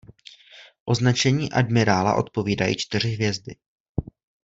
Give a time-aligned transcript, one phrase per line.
[0.85, 3.55] Označení admirála odpovídají čtyři hvězdy.